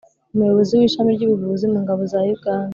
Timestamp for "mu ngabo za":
1.71-2.19